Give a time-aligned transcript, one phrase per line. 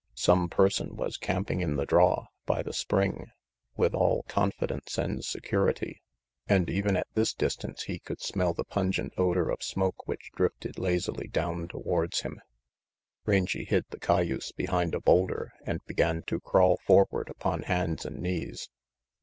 [0.15, 3.27] Some person was camping in the draw, by the spring,
[3.77, 6.01] with all confi dence and security,
[6.47, 9.49] and even at this distance he 70 RANGY PETE 71 could smell the pungent odor
[9.51, 12.41] of smoke which drifted lazily down towards him.
[13.27, 18.17] Rangy hid the cayuse behind a boulder and began to crawl forward upon hands and
[18.17, 18.71] knees.